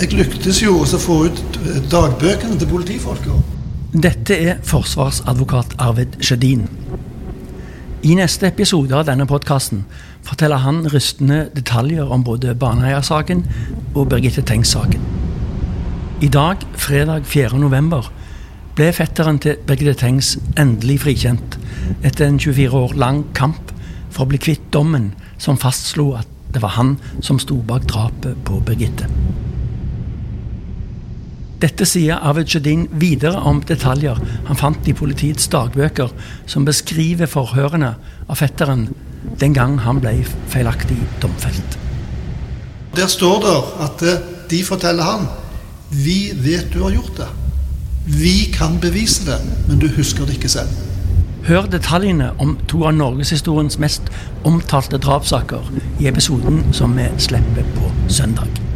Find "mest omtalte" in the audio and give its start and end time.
53.82-55.02